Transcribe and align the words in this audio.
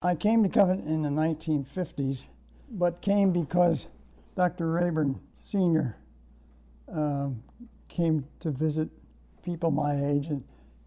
I 0.00 0.14
came 0.14 0.44
to 0.44 0.48
Covenant 0.48 0.86
in 0.86 1.02
the 1.02 1.08
1950s, 1.08 2.26
but 2.70 3.02
came 3.02 3.32
because 3.32 3.88
Dr. 4.36 4.70
Rayburn 4.70 5.18
Sr. 5.34 5.96
Um, 6.86 7.42
came 7.88 8.24
to 8.38 8.52
visit 8.52 8.88
people 9.42 9.72
my 9.72 10.06
age 10.06 10.30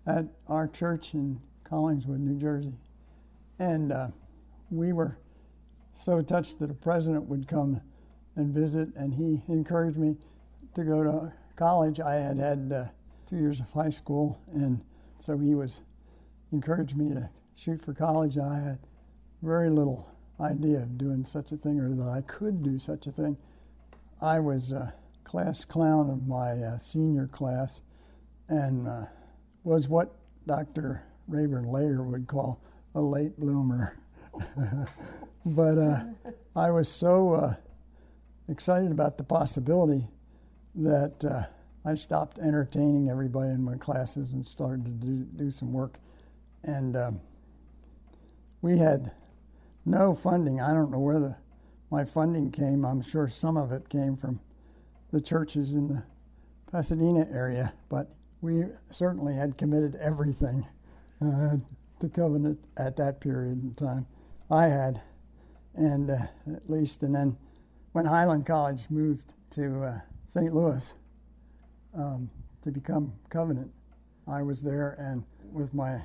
at 0.07 0.27
our 0.47 0.65
church 0.65 1.13
in 1.13 1.41
Collingswood, 1.69 2.19
New 2.19 2.39
Jersey. 2.39 2.73
And 3.59 3.91
uh, 3.91 4.07
we 4.69 4.93
were 4.93 5.17
so 5.93 6.21
touched 6.21 6.59
that 6.59 6.71
a 6.71 6.73
president 6.73 7.25
would 7.25 7.49
come 7.49 7.81
and 8.37 8.53
visit, 8.53 8.95
and 8.95 9.13
he 9.13 9.41
encouraged 9.49 9.97
me 9.97 10.15
to 10.73 10.85
go 10.85 11.03
to 11.03 11.33
college. 11.57 11.99
I 11.99 12.13
had 12.13 12.37
had 12.37 12.71
uh, 12.73 12.85
two 13.27 13.35
years 13.35 13.59
of 13.59 13.69
high 13.73 13.89
school, 13.89 14.39
and 14.53 14.79
so 15.17 15.37
he 15.37 15.53
was 15.53 15.81
encouraged 16.53 16.95
me 16.95 17.09
to 17.09 17.29
shoot 17.55 17.83
for 17.83 17.93
college. 17.93 18.37
I 18.37 18.55
had 18.55 18.79
very 19.41 19.69
little 19.69 20.07
idea 20.39 20.79
of 20.79 20.97
doing 20.97 21.25
such 21.25 21.51
a 21.51 21.57
thing 21.57 21.79
or 21.79 21.89
that 21.93 22.07
I 22.07 22.21
could 22.21 22.63
do 22.63 22.79
such 22.79 23.07
a 23.07 23.11
thing. 23.11 23.37
I 24.21 24.39
was 24.39 24.71
a 24.71 24.93
class 25.23 25.65
clown 25.65 26.09
of 26.09 26.27
my 26.27 26.51
uh, 26.51 26.77
senior 26.77 27.27
class 27.27 27.81
and 28.49 28.87
uh, 28.87 29.05
was 29.63 29.87
what 29.87 30.13
Dr. 30.45 31.03
Rayburn 31.27 31.69
later 31.71 32.03
would 32.03 32.27
call 32.27 32.61
a 32.95 33.01
late 33.01 33.39
bloomer. 33.39 33.97
but 35.45 35.77
uh, 35.77 36.03
I 36.55 36.69
was 36.69 36.89
so 36.89 37.33
uh, 37.33 37.55
excited 38.49 38.91
about 38.91 39.17
the 39.17 39.23
possibility 39.23 40.07
that 40.75 41.23
uh, 41.23 41.43
I 41.85 41.95
stopped 41.95 42.39
entertaining 42.39 43.09
everybody 43.09 43.49
in 43.49 43.63
my 43.63 43.75
classes 43.77 44.31
and 44.31 44.45
started 44.45 44.85
to 44.85 44.91
do, 44.91 45.25
do 45.35 45.51
some 45.51 45.73
work. 45.73 45.97
And 46.63 46.95
um, 46.95 47.21
we 48.61 48.77
had 48.77 49.11
no 49.85 50.13
funding. 50.13 50.61
I 50.61 50.73
don't 50.73 50.91
know 50.91 50.99
where 50.99 51.19
the, 51.19 51.35
my 51.89 52.05
funding 52.05 52.51
came. 52.51 52.85
I'm 52.85 53.01
sure 53.01 53.27
some 53.27 53.57
of 53.57 53.71
it 53.71 53.89
came 53.89 54.15
from 54.15 54.39
the 55.11 55.21
churches 55.21 55.73
in 55.73 55.87
the 55.87 56.03
Pasadena 56.71 57.27
area, 57.31 57.73
but 57.89 58.13
we 58.41 58.63
certainly 58.89 59.35
had 59.35 59.57
committed 59.57 59.95
everything 59.95 60.65
uh, 61.21 61.57
to 61.99 62.09
Covenant 62.09 62.59
at 62.77 62.95
that 62.95 63.19
period 63.19 63.61
in 63.61 63.73
time. 63.75 64.07
I 64.49 64.67
had, 64.67 65.01
and 65.75 66.09
uh, 66.09 66.17
at 66.47 66.69
least, 66.69 67.03
and 67.03 67.13
then 67.13 67.37
when 67.91 68.05
Highland 68.05 68.45
College 68.45 68.83
moved 68.89 69.33
to 69.51 69.83
uh, 69.83 69.99
St. 70.27 70.53
Louis 70.53 70.93
um, 71.93 72.29
to 72.61 72.71
become 72.71 73.13
Covenant, 73.29 73.71
I 74.27 74.41
was 74.41 74.61
there 74.61 74.95
and 74.97 75.23
with 75.51 75.73
my 75.73 76.01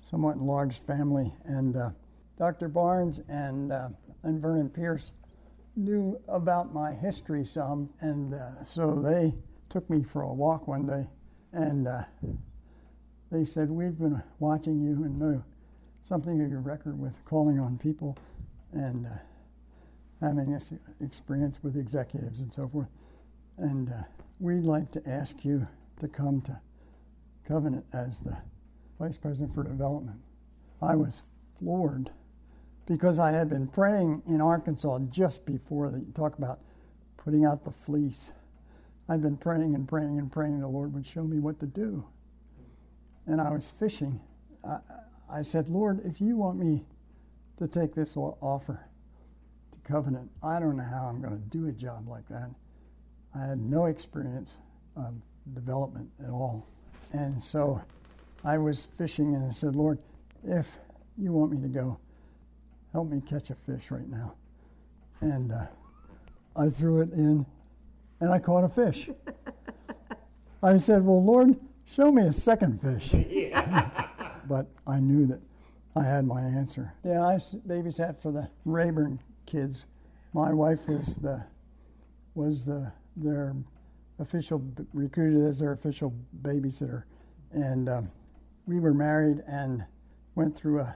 somewhat 0.00 0.36
enlarged 0.36 0.82
family, 0.84 1.34
and 1.44 1.76
uh, 1.76 1.90
Dr. 2.40 2.68
Barnes 2.68 3.20
and 3.28 3.70
uh, 3.70 3.90
and 4.22 4.40
Vernon 4.40 4.70
Pierce 4.70 5.12
knew 5.76 6.18
about 6.26 6.72
my 6.72 6.94
history 6.94 7.44
some, 7.44 7.90
and 8.00 8.32
uh, 8.32 8.64
so 8.64 8.94
they 8.94 9.34
took 9.68 9.88
me 9.90 10.02
for 10.02 10.22
a 10.22 10.32
walk 10.32 10.66
one 10.66 10.86
day, 10.86 11.06
and 11.52 11.86
uh, 11.86 12.02
they 13.30 13.44
said, 13.44 13.70
"We've 13.70 13.98
been 13.98 14.22
watching 14.38 14.80
you 14.80 15.04
and 15.04 15.18
know 15.18 15.44
something 16.00 16.40
of 16.40 16.50
your 16.50 16.60
record 16.60 16.98
with 16.98 17.22
calling 17.26 17.60
on 17.60 17.76
people 17.76 18.16
and 18.72 19.06
uh, 19.06 19.10
having 20.22 20.50
this 20.50 20.72
experience 21.02 21.62
with 21.62 21.76
executives 21.76 22.40
and 22.40 22.50
so 22.50 22.66
forth, 22.68 22.88
and 23.58 23.90
uh, 23.90 24.02
we'd 24.38 24.64
like 24.64 24.90
to 24.92 25.02
ask 25.06 25.44
you 25.44 25.68
to 25.98 26.08
come 26.08 26.40
to 26.40 26.58
Covenant 27.46 27.84
as 27.92 28.18
the 28.20 28.38
vice 28.98 29.18
president 29.18 29.54
for 29.54 29.62
development." 29.62 30.18
I 30.80 30.96
was 30.96 31.20
floored 31.58 32.10
because 32.86 33.18
I 33.18 33.30
had 33.30 33.48
been 33.48 33.66
praying 33.66 34.22
in 34.26 34.40
Arkansas 34.40 34.98
just 35.10 35.46
before 35.46 35.90
the 35.90 36.04
talk 36.14 36.38
about 36.38 36.60
putting 37.16 37.44
out 37.44 37.64
the 37.64 37.70
fleece. 37.70 38.32
I'd 39.08 39.22
been 39.22 39.36
praying 39.36 39.74
and 39.74 39.88
praying 39.88 40.18
and 40.18 40.30
praying 40.30 40.60
the 40.60 40.68
Lord 40.68 40.92
would 40.94 41.06
show 41.06 41.24
me 41.24 41.38
what 41.38 41.60
to 41.60 41.66
do. 41.66 42.04
And 43.26 43.40
I 43.40 43.50
was 43.50 43.70
fishing. 43.70 44.20
I, 44.64 44.78
I 45.28 45.42
said, 45.42 45.68
Lord, 45.68 46.00
if 46.04 46.20
you 46.20 46.36
want 46.36 46.58
me 46.58 46.84
to 47.58 47.68
take 47.68 47.94
this 47.94 48.16
offer 48.16 48.86
to 49.72 49.78
covenant, 49.80 50.30
I 50.42 50.58
don't 50.58 50.76
know 50.76 50.84
how 50.84 51.06
I'm 51.06 51.20
going 51.20 51.36
to 51.36 51.58
do 51.58 51.68
a 51.68 51.72
job 51.72 52.08
like 52.08 52.28
that. 52.28 52.50
I 53.34 53.46
had 53.46 53.60
no 53.60 53.86
experience 53.86 54.58
of 54.96 55.14
development 55.54 56.10
at 56.22 56.30
all. 56.30 56.66
And 57.12 57.42
so 57.42 57.82
I 58.44 58.58
was 58.58 58.88
fishing 58.96 59.34
and 59.34 59.46
I 59.46 59.50
said, 59.50 59.76
Lord, 59.76 59.98
if 60.44 60.78
you 61.18 61.32
want 61.32 61.52
me 61.52 61.60
to 61.60 61.68
go, 61.68 61.98
help 62.92 63.08
me 63.08 63.20
catch 63.20 63.50
a 63.50 63.54
fish 63.54 63.90
right 63.90 64.08
now. 64.08 64.34
And 65.20 65.52
uh, 65.52 65.66
I 66.56 66.68
threw 66.68 67.00
it 67.00 67.12
in 67.12 67.46
and 68.20 68.30
I 68.30 68.38
caught 68.38 68.64
a 68.64 68.68
fish. 68.68 69.10
I 70.62 70.76
said, 70.76 71.04
Well, 71.04 71.24
Lord, 71.24 71.56
show 71.84 72.12
me 72.12 72.22
a 72.22 72.32
second 72.32 72.80
fish. 72.80 73.12
but 74.48 74.66
I 74.86 74.98
knew 75.00 75.26
that 75.26 75.40
I 75.96 76.02
had 76.02 76.24
my 76.24 76.40
answer. 76.42 76.92
Yeah, 77.04 77.26
I 77.26 77.34
babysat 77.34 78.20
for 78.20 78.32
the 78.32 78.48
Rayburn 78.64 79.20
kids. 79.46 79.86
My 80.32 80.52
wife 80.52 80.88
was 80.88 81.16
the 81.16 81.44
was 82.34 82.64
the 82.64 82.92
their 83.16 83.56
official 84.18 84.62
recruited 84.92 85.42
as 85.42 85.58
their 85.58 85.72
official 85.72 86.14
babysitter, 86.42 87.04
and 87.52 87.88
um, 87.88 88.10
we 88.66 88.78
were 88.78 88.94
married 88.94 89.42
and 89.48 89.84
went 90.36 90.56
through 90.56 90.80
a 90.80 90.94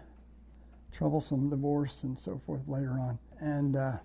troublesome 0.95 1.51
divorce 1.51 2.05
and 2.05 2.19
so 2.19 2.39
forth 2.39 2.63
later 2.69 2.93
on. 2.93 3.19
And 3.41 3.77
uh, 3.77 3.97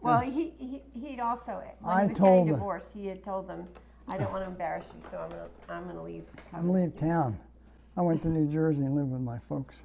well, 0.00 0.20
he, 0.20 0.52
he 0.58 0.82
he'd 0.94 1.20
also 1.20 1.62
when 1.80 1.96
I 1.96 2.02
he 2.02 2.08
was 2.08 2.18
told 2.18 2.46
getting 2.46 2.54
divorced, 2.54 2.92
he 2.92 3.06
had 3.06 3.22
told 3.22 3.48
them, 3.48 3.66
"I 4.08 4.18
don't 4.18 4.30
want 4.32 4.44
to 4.44 4.50
embarrass 4.50 4.84
you, 4.94 5.08
so 5.10 5.18
I'm 5.18 5.30
gonna 5.30 5.48
I'm 5.68 5.86
gonna 5.86 6.02
leave." 6.02 6.24
I'm 6.52 6.70
leave 6.70 6.96
town. 6.96 7.38
I 7.96 8.02
went 8.02 8.22
to 8.22 8.28
New 8.28 8.50
Jersey 8.52 8.84
and 8.84 8.94
lived 8.94 9.10
with 9.10 9.20
my 9.20 9.38
folks. 9.48 9.82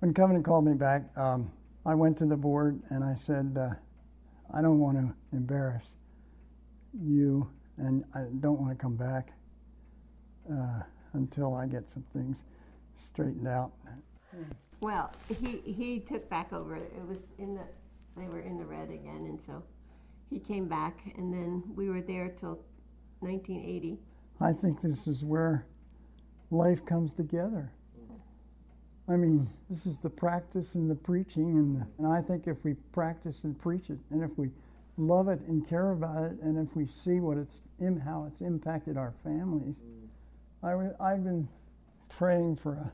When 0.00 0.14
Covenant 0.14 0.44
called 0.44 0.64
me 0.64 0.74
back, 0.74 1.04
um, 1.16 1.50
I 1.86 1.94
went 1.94 2.16
to 2.18 2.26
the 2.26 2.36
board 2.36 2.80
and 2.90 3.04
I 3.04 3.14
said, 3.14 3.56
uh, 3.58 3.74
"I 4.52 4.60
don't 4.62 4.78
want 4.78 4.96
to 4.98 5.36
embarrass 5.36 5.96
you, 6.98 7.48
and 7.76 8.04
I 8.14 8.24
don't 8.40 8.60
want 8.60 8.70
to 8.76 8.80
come 8.80 8.96
back 8.96 9.32
uh, 10.50 10.80
until 11.12 11.54
I 11.54 11.66
get 11.66 11.88
some 11.88 12.04
things 12.12 12.44
straightened 12.94 13.48
out." 13.48 13.72
Well, 14.80 15.12
he 15.40 15.58
he 15.64 16.00
took 16.00 16.28
back 16.28 16.52
over. 16.52 16.76
It 16.76 17.06
was 17.08 17.28
in 17.38 17.54
the 17.54 17.62
they 18.16 18.28
were 18.28 18.40
in 18.40 18.58
the 18.58 18.64
red 18.64 18.90
again, 18.90 19.26
and 19.26 19.40
so 19.40 19.62
he 20.30 20.38
came 20.38 20.66
back, 20.66 21.00
and 21.16 21.32
then 21.32 21.62
we 21.74 21.88
were 21.88 22.00
there 22.00 22.28
till 22.28 22.58
1980. 23.20 23.98
I 24.40 24.52
think 24.52 24.80
this 24.80 25.06
is 25.06 25.24
where 25.24 25.66
life 26.50 26.84
comes 26.84 27.12
together. 27.12 27.70
I 29.06 29.16
mean, 29.16 29.50
this 29.68 29.84
is 29.84 29.98
the 29.98 30.08
practice 30.08 30.76
and 30.76 30.90
the 30.90 30.94
preaching, 30.94 31.58
and, 31.58 31.76
the, 31.76 31.86
and 31.98 32.06
I 32.06 32.22
think 32.22 32.46
if 32.46 32.64
we 32.64 32.74
practice 32.92 33.44
and 33.44 33.58
preach 33.58 33.90
it, 33.90 33.98
and 34.10 34.22
if 34.22 34.30
we 34.38 34.50
love 34.96 35.28
it 35.28 35.40
and 35.40 35.68
care 35.68 35.90
about 35.90 36.24
it, 36.24 36.38
and 36.42 36.56
if 36.56 36.74
we 36.74 36.86
see 36.86 37.20
what 37.20 37.36
it's 37.36 37.60
how 38.02 38.24
it's 38.26 38.40
impacted 38.40 38.96
our 38.96 39.12
families, 39.22 39.82
I, 40.62 40.70
have 40.70 41.24
been 41.24 41.46
praying 42.08 42.56
for 42.56 42.74
a 42.74 42.92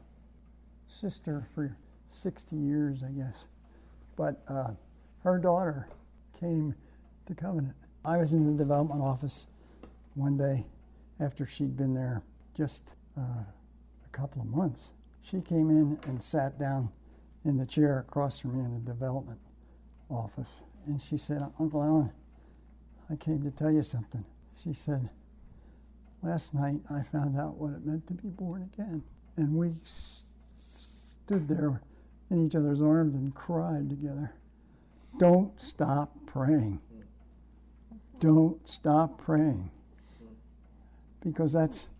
sister 0.90 1.46
for 1.54 1.76
60 2.08 2.56
years, 2.56 3.02
I 3.02 3.10
guess, 3.10 3.46
but 4.16 4.42
uh, 4.48 4.72
her 5.22 5.38
daughter 5.38 5.88
came 6.38 6.74
to 7.26 7.34
Covenant. 7.34 7.76
I 8.04 8.16
was 8.16 8.32
in 8.32 8.46
the 8.46 8.56
development 8.56 9.02
office 9.02 9.46
one 10.14 10.36
day 10.36 10.66
after 11.20 11.46
she'd 11.46 11.76
been 11.76 11.94
there 11.94 12.22
just 12.56 12.94
uh, 13.16 13.20
a 13.22 14.08
couple 14.12 14.42
of 14.42 14.48
months. 14.48 14.92
She 15.22 15.40
came 15.40 15.70
in 15.70 15.98
and 16.06 16.22
sat 16.22 16.58
down 16.58 16.90
in 17.44 17.56
the 17.56 17.66
chair 17.66 18.00
across 18.00 18.38
from 18.38 18.58
me 18.58 18.64
in 18.64 18.72
the 18.72 18.90
development 18.90 19.38
office. 20.08 20.62
And 20.86 21.00
she 21.00 21.16
said, 21.18 21.42
Uncle 21.58 21.82
Allen, 21.82 22.12
I 23.10 23.16
came 23.16 23.42
to 23.42 23.50
tell 23.50 23.70
you 23.70 23.82
something. 23.82 24.24
She 24.62 24.72
said, 24.72 25.08
Last 26.22 26.52
night 26.52 26.80
I 26.90 27.02
found 27.02 27.38
out 27.38 27.56
what 27.56 27.72
it 27.72 27.86
meant 27.86 28.06
to 28.08 28.14
be 28.14 28.28
born 28.28 28.68
again. 28.74 29.02
And 29.36 29.54
we 29.54 29.74
stood 31.30 31.46
there 31.46 31.80
in 32.30 32.44
each 32.44 32.56
other's 32.56 32.82
arms 32.82 33.14
and 33.14 33.32
cried 33.36 33.88
together. 33.88 34.34
Don't 35.20 35.52
stop 35.62 36.10
praying. 36.26 36.80
Don't 38.18 38.68
stop 38.68 39.16
praying. 39.16 39.70
Because 41.20 41.52
that's 41.52 41.90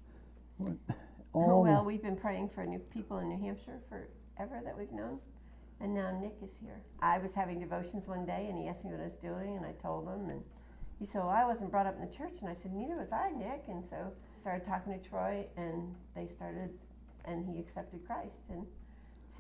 what 0.57 0.73
oh, 0.91 0.95
all 1.33 1.51
Oh, 1.51 1.61
well, 1.61 1.85
we've 1.85 2.03
been 2.03 2.17
praying 2.17 2.49
for 2.49 2.67
new 2.67 2.81
people 2.81 3.19
in 3.19 3.29
New 3.29 3.39
Hampshire 3.39 3.79
forever 3.89 4.63
that 4.65 4.77
we've 4.77 4.91
known. 4.91 5.21
And 5.81 5.95
now 5.95 6.11
Nick 6.21 6.35
is 6.43 6.57
here. 6.61 6.81
I 7.01 7.19
was 7.19 7.33
having 7.33 7.61
devotions 7.61 8.09
one 8.09 8.27
day 8.27 8.49
and 8.51 8.59
he 8.59 8.67
asked 8.67 8.85
me 8.85 8.91
what 8.91 9.01
I 9.01 9.05
was 9.05 9.17
doing 9.17 9.57
and 9.57 9.65
I 9.65 9.81
told 9.81 10.09
him 10.09 10.31
and 10.31 10.43
he 10.99 11.07
said, 11.07 11.21
Well, 11.21 11.29
I 11.29 11.45
wasn't 11.45 11.71
brought 11.71 11.87
up 11.87 11.95
in 11.95 12.01
the 12.01 12.13
church 12.13 12.39
and 12.41 12.51
I 12.51 12.55
said, 12.55 12.73
Neither 12.73 12.97
was 12.97 13.13
I, 13.13 13.31
Nick 13.31 13.63
and 13.69 13.85
so 13.89 14.11
started 14.41 14.67
talking 14.67 14.93
to 14.93 15.09
Troy 15.09 15.47
and 15.57 15.95
they 16.17 16.27
started 16.27 16.71
and 17.27 17.47
he 17.47 17.61
accepted 17.61 18.05
Christ 18.05 18.43
and 18.51 18.67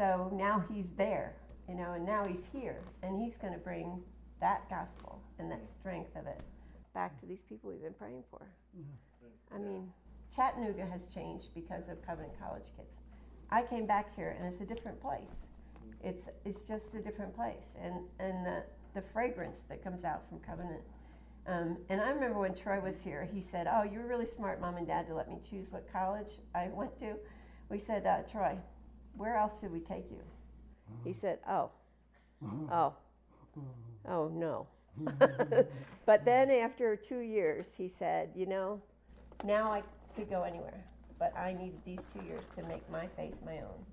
so 0.00 0.30
now 0.34 0.64
he's 0.72 0.88
there. 0.96 1.34
you 1.68 1.74
know, 1.76 1.92
and 1.92 2.06
now 2.06 2.24
he's 2.24 2.42
here, 2.52 2.80
and 3.02 3.20
he's 3.20 3.36
going 3.36 3.52
to 3.52 3.58
bring 3.58 4.02
that 4.40 4.68
gospel 4.70 5.20
and 5.38 5.50
that 5.52 5.68
strength 5.68 6.16
of 6.16 6.26
it 6.26 6.42
back 6.94 7.20
to 7.20 7.26
these 7.26 7.42
people 7.48 7.70
we've 7.70 7.82
been 7.82 7.92
praying 7.92 8.24
for. 8.30 8.40
I 9.54 9.58
mean, 9.58 9.92
Chattanooga 10.34 10.86
has 10.86 11.06
changed 11.08 11.48
because 11.54 11.88
of 11.90 12.04
Covenant 12.06 12.32
College 12.40 12.64
kids. 12.76 12.94
I 13.50 13.62
came 13.62 13.86
back 13.86 14.16
here, 14.16 14.36
and 14.38 14.50
it's 14.50 14.62
a 14.62 14.64
different 14.64 15.00
place. 15.02 15.36
It's 16.02 16.24
it's 16.46 16.62
just 16.62 16.94
a 16.94 17.00
different 17.00 17.34
place, 17.36 17.66
and 17.82 17.94
and 18.18 18.46
the 18.46 18.62
the 18.94 19.02
fragrance 19.02 19.60
that 19.68 19.84
comes 19.84 20.02
out 20.04 20.22
from 20.28 20.40
Covenant. 20.40 20.82
Um, 21.46 21.76
and 21.90 22.00
I 22.00 22.08
remember 22.10 22.38
when 22.38 22.54
Troy 22.54 22.80
was 22.80 23.02
here, 23.02 23.28
he 23.32 23.40
said, 23.42 23.68
"Oh, 23.70 23.82
you 23.82 23.98
were 24.00 24.06
really 24.06 24.26
smart, 24.26 24.60
mom 24.60 24.76
and 24.76 24.86
dad, 24.86 25.06
to 25.08 25.14
let 25.14 25.28
me 25.28 25.38
choose 25.48 25.70
what 25.70 25.92
college 25.92 26.30
I 26.54 26.68
went 26.68 26.98
to." 27.00 27.16
We 27.68 27.78
said, 27.78 28.06
uh, 28.06 28.22
"Troy, 28.30 28.56
where 29.16 29.36
else 29.36 29.60
did 29.60 29.72
we 29.72 29.80
take 29.80 30.10
you?" 30.10 30.22
He 31.04 31.12
said, 31.12 31.38
"Oh, 31.48 31.70
mm-hmm. 32.44 32.72
oh, 32.72 32.94
mm-hmm. 33.58 34.12
oh 34.12 34.28
no." 34.28 34.66
but 36.06 36.24
then 36.24 36.50
after 36.50 36.96
two 36.96 37.20
years, 37.20 37.72
he 37.76 37.88
said, 37.88 38.30
"You 38.34 38.46
know, 38.46 38.82
now 39.44 39.70
I 39.70 39.82
could 40.16 40.28
go 40.28 40.42
anywhere, 40.42 40.84
but 41.18 41.36
I 41.36 41.52
needed 41.52 41.80
these 41.84 42.06
two 42.12 42.24
years 42.24 42.44
to 42.56 42.62
make 42.64 42.88
my 42.90 43.06
faith 43.16 43.36
my 43.44 43.58
own." 43.58 43.84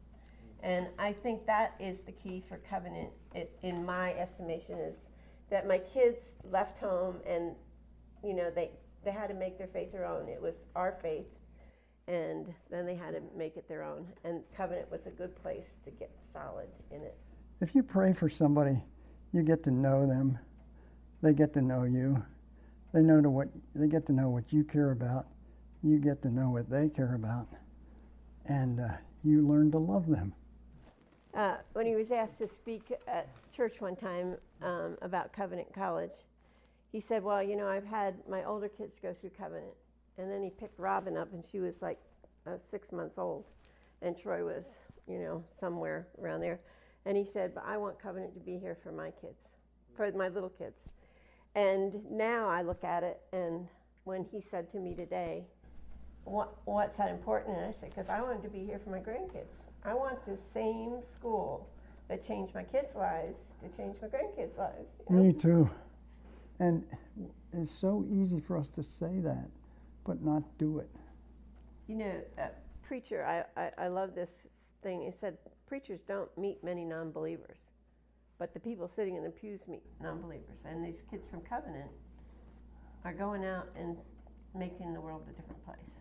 And 0.63 0.87
I 0.97 1.13
think 1.13 1.45
that 1.45 1.75
is 1.79 1.99
the 1.99 2.11
key 2.11 2.43
for 2.47 2.57
covenant, 2.57 3.09
it, 3.35 3.57
in 3.61 3.85
my 3.85 4.13
estimation, 4.15 4.79
is 4.79 4.99
that 5.49 5.67
my 5.67 5.77
kids 5.77 6.19
left 6.51 6.79
home 6.79 7.17
and, 7.25 7.55
you 8.23 8.33
know, 8.33 8.49
they, 8.49 8.71
they 9.05 9.11
had 9.11 9.27
to 9.27 9.33
make 9.33 9.57
their 9.57 9.67
faith 9.67 9.91
their 9.91 10.05
own. 10.05 10.27
It 10.27 10.41
was 10.41 10.59
our 10.75 10.97
faith, 11.01 11.27
and 12.07 12.53
then 12.69 12.85
they 12.85 12.95
had 12.95 13.13
to 13.13 13.21
make 13.35 13.57
it 13.57 13.67
their 13.67 13.83
own. 13.83 14.07
And 14.23 14.41
covenant 14.55 14.89
was 14.91 15.05
a 15.05 15.09
good 15.09 15.35
place 15.35 15.75
to 15.83 15.91
get 15.91 16.11
solid 16.33 16.67
in 16.91 17.01
it. 17.01 17.17
If 17.59 17.75
you 17.75 17.83
pray 17.83 18.13
for 18.13 18.29
somebody, 18.29 18.81
you 19.33 19.43
get 19.43 19.63
to 19.63 19.71
know 19.71 20.05
them. 20.05 20.37
They 21.21 21.33
get 21.33 21.53
to 21.53 21.61
know 21.61 21.83
you. 21.83 22.23
They 22.93 23.01
know 23.01 23.21
to 23.21 23.29
what 23.29 23.49
they 23.75 23.87
get 23.87 24.05
to 24.07 24.13
know 24.13 24.29
what 24.29 24.53
you 24.53 24.63
care 24.63 24.91
about. 24.91 25.27
You 25.83 25.99
get 25.99 26.21
to 26.21 26.29
know 26.29 26.49
what 26.49 26.69
they 26.69 26.89
care 26.89 27.15
about, 27.15 27.47
and 28.45 28.79
uh, 28.79 28.87
you 29.23 29.45
learn 29.47 29.71
to 29.71 29.77
love 29.77 30.07
them. 30.07 30.33
Uh, 31.33 31.57
when 31.73 31.85
he 31.85 31.95
was 31.95 32.11
asked 32.11 32.39
to 32.39 32.47
speak 32.47 32.91
at 33.07 33.27
church 33.55 33.79
one 33.79 33.95
time 33.95 34.35
um, 34.63 34.97
about 35.01 35.33
Covenant 35.33 35.71
College, 35.73 36.13
he 36.91 36.99
said, 36.99 37.23
Well, 37.23 37.43
you 37.43 37.55
know, 37.55 37.67
I've 37.67 37.85
had 37.85 38.15
my 38.27 38.43
older 38.43 38.69
kids 38.69 38.97
go 39.01 39.13
through 39.13 39.31
Covenant. 39.37 39.73
And 40.17 40.31
then 40.31 40.43
he 40.43 40.49
picked 40.49 40.79
Robin 40.79 41.17
up, 41.17 41.31
and 41.33 41.43
she 41.45 41.59
was 41.59 41.81
like 41.81 41.99
uh, 42.45 42.57
six 42.71 42.91
months 42.91 43.17
old. 43.17 43.45
And 44.01 44.17
Troy 44.17 44.43
was, 44.43 44.77
you 45.07 45.19
know, 45.19 45.43
somewhere 45.49 46.07
around 46.21 46.41
there. 46.41 46.59
And 47.05 47.15
he 47.15 47.25
said, 47.25 47.53
But 47.53 47.65
I 47.67 47.77
want 47.77 48.01
Covenant 48.01 48.33
to 48.33 48.39
be 48.39 48.57
here 48.57 48.77
for 48.83 48.91
my 48.91 49.11
kids, 49.11 49.39
for 49.95 50.11
my 50.11 50.27
little 50.29 50.49
kids. 50.49 50.83
And 51.55 51.93
now 52.11 52.47
I 52.49 52.61
look 52.61 52.83
at 52.83 53.03
it, 53.03 53.19
and 53.33 53.67
when 54.03 54.25
he 54.31 54.41
said 54.51 54.71
to 54.71 54.77
me 54.77 54.93
today, 54.93 55.43
what, 56.23 56.53
What's 56.65 56.97
that 56.97 57.09
important? 57.09 57.57
And 57.57 57.65
I 57.65 57.71
said, 57.71 57.89
Because 57.89 58.09
I 58.09 58.21
wanted 58.21 58.43
to 58.43 58.49
be 58.49 58.63
here 58.65 58.79
for 58.83 58.89
my 58.89 58.99
grandkids. 58.99 59.53
I 59.83 59.93
want 59.93 60.23
the 60.25 60.37
same 60.53 60.97
school 61.15 61.67
that 62.09 62.25
changed 62.25 62.53
my 62.55 62.63
kids' 62.63 62.95
lives 62.95 63.39
to 63.61 63.77
change 63.77 63.97
my 64.01 64.07
grandkids' 64.07 64.57
lives. 64.57 65.01
You 65.09 65.15
know? 65.15 65.23
Me 65.23 65.33
too. 65.33 65.69
And 66.59 66.83
it's 67.53 67.71
so 67.71 68.05
easy 68.09 68.39
for 68.39 68.57
us 68.57 68.67
to 68.75 68.83
say 68.83 69.19
that, 69.19 69.47
but 70.07 70.23
not 70.23 70.41
do 70.57 70.79
it. 70.79 70.89
You 71.87 71.95
know, 71.95 72.21
uh, 72.39 72.47
preacher, 72.81 73.23
I, 73.25 73.61
I, 73.61 73.71
I 73.77 73.87
love 73.89 74.15
this 74.15 74.47
thing. 74.81 75.03
He 75.03 75.11
said, 75.11 75.37
preachers 75.67 76.01
don't 76.03 76.35
meet 76.37 76.63
many 76.63 76.85
non 76.85 77.11
believers, 77.11 77.57
but 78.39 78.53
the 78.53 78.59
people 78.59 78.89
sitting 78.95 79.17
in 79.17 79.23
the 79.23 79.29
pews 79.29 79.67
meet 79.67 79.83
non 80.01 80.21
believers. 80.21 80.59
And 80.65 80.83
these 80.83 81.03
kids 81.11 81.27
from 81.27 81.41
Covenant 81.41 81.91
are 83.03 83.13
going 83.13 83.45
out 83.45 83.67
and 83.77 83.97
making 84.57 84.93
the 84.93 85.01
world 85.01 85.23
a 85.29 85.33
different 85.33 85.63
place. 85.65 85.95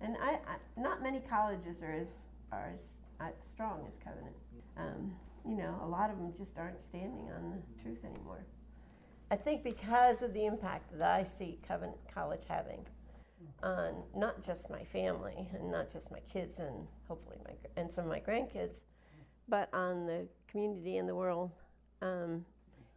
And 0.00 0.16
I, 0.20 0.32
I 0.32 0.80
not 0.80 1.02
many 1.02 1.20
colleges 1.20 1.82
are 1.82 1.92
as 1.92 2.28
are 2.52 2.72
as 2.74 2.92
uh, 3.20 3.26
strong 3.42 3.84
as 3.86 3.98
Covenant. 3.98 4.34
Um, 4.78 5.12
you 5.46 5.56
know, 5.56 5.78
a 5.82 5.86
lot 5.86 6.10
of 6.10 6.16
them 6.16 6.32
just 6.36 6.58
aren't 6.58 6.82
standing 6.82 7.30
on 7.36 7.52
the 7.52 7.82
truth 7.82 7.98
anymore. 8.04 8.44
I 9.30 9.36
think 9.36 9.62
because 9.62 10.22
of 10.22 10.32
the 10.32 10.44
impact 10.44 10.90
that 10.98 11.10
I 11.10 11.22
see 11.22 11.58
Covenant 11.66 11.98
College 12.12 12.42
having 12.48 12.84
on 13.62 14.02
not 14.14 14.42
just 14.42 14.70
my 14.70 14.84
family 14.84 15.48
and 15.54 15.70
not 15.70 15.90
just 15.90 16.10
my 16.10 16.20
kids 16.32 16.58
and 16.58 16.86
hopefully 17.06 17.36
my 17.44 17.52
and 17.76 17.90
some 17.90 18.04
of 18.04 18.10
my 18.10 18.20
grandkids, 18.20 18.80
but 19.48 19.72
on 19.74 20.06
the 20.06 20.26
community 20.48 20.96
and 20.96 21.08
the 21.08 21.14
world 21.14 21.50
um, 22.02 22.44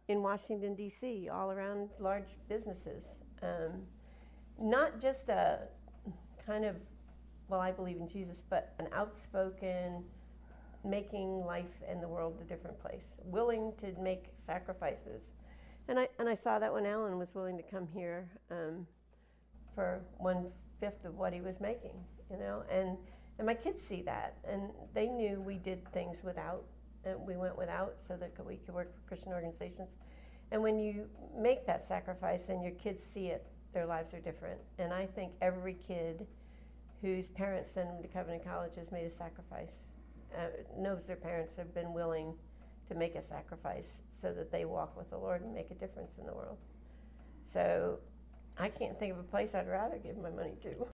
in 0.08 0.22
Washington 0.22 0.74
D.C., 0.74 1.28
all 1.28 1.50
around 1.50 1.90
large 1.98 2.36
businesses. 2.48 3.16
Um, 3.42 3.82
not 4.60 5.00
just 5.00 5.28
a 5.28 5.60
kind 6.46 6.64
of 6.64 6.76
well, 7.48 7.60
I 7.60 7.72
believe 7.72 7.98
in 7.98 8.08
Jesus, 8.08 8.42
but 8.48 8.74
an 8.78 8.88
outspoken, 8.92 10.02
making 10.84 11.44
life 11.44 11.82
and 11.88 12.02
the 12.02 12.08
world 12.08 12.38
a 12.40 12.44
different 12.44 12.78
place, 12.80 13.12
willing 13.24 13.72
to 13.78 13.92
make 14.00 14.30
sacrifices. 14.34 15.32
And 15.88 15.98
I, 15.98 16.08
and 16.18 16.28
I 16.28 16.34
saw 16.34 16.58
that 16.58 16.72
when 16.72 16.86
Allen 16.86 17.18
was 17.18 17.34
willing 17.34 17.56
to 17.58 17.62
come 17.62 17.86
here 17.86 18.28
um, 18.50 18.86
for 19.74 20.00
one 20.18 20.46
fifth 20.80 21.04
of 21.04 21.16
what 21.16 21.32
he 21.32 21.40
was 21.40 21.60
making, 21.60 21.96
you 22.30 22.38
know, 22.38 22.62
and, 22.70 22.96
and 23.38 23.46
my 23.46 23.54
kids 23.54 23.82
see 23.82 24.02
that, 24.02 24.36
and 24.48 24.70
they 24.94 25.06
knew 25.06 25.40
we 25.40 25.56
did 25.56 25.86
things 25.92 26.22
without, 26.22 26.64
and 27.04 27.18
we 27.26 27.36
went 27.36 27.56
without 27.56 27.94
so 27.98 28.16
that 28.16 28.32
we 28.46 28.56
could 28.56 28.74
work 28.74 28.94
for 28.94 29.08
Christian 29.08 29.32
organizations. 29.32 29.96
And 30.52 30.62
when 30.62 30.78
you 30.78 31.06
make 31.36 31.66
that 31.66 31.84
sacrifice 31.84 32.48
and 32.48 32.62
your 32.62 32.72
kids 32.72 33.02
see 33.02 33.26
it, 33.26 33.46
their 33.72 33.86
lives 33.86 34.14
are 34.14 34.20
different. 34.20 34.60
And 34.78 34.92
I 34.92 35.06
think 35.06 35.32
every 35.40 35.74
kid 35.74 36.26
whose 37.02 37.28
parents 37.28 37.72
send 37.72 37.88
them 37.88 38.02
to 38.02 38.08
Covenant 38.08 38.44
College 38.44 38.76
has 38.76 38.90
made 38.92 39.04
a 39.04 39.10
sacrifice, 39.10 39.72
uh, 40.36 40.46
knows 40.78 41.06
their 41.06 41.16
parents 41.16 41.54
have 41.56 41.74
been 41.74 41.92
willing 41.92 42.34
to 42.88 42.94
make 42.94 43.14
a 43.14 43.22
sacrifice 43.22 44.02
so 44.12 44.32
that 44.32 44.52
they 44.52 44.64
walk 44.64 44.96
with 44.96 45.10
the 45.10 45.18
Lord 45.18 45.42
and 45.42 45.54
make 45.54 45.70
a 45.70 45.74
difference 45.74 46.12
in 46.18 46.26
the 46.26 46.32
world. 46.32 46.58
So 47.52 47.98
I 48.58 48.68
can't 48.68 48.98
think 48.98 49.12
of 49.12 49.18
a 49.18 49.24
place 49.24 49.54
I'd 49.54 49.68
rather 49.68 49.98
give 49.98 50.16
my 50.18 50.30
money 50.30 50.54
to. 50.62 50.74